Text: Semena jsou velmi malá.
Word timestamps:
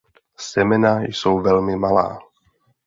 Semena 0.37 1.01
jsou 1.03 1.41
velmi 1.41 1.75
malá. 1.75 2.19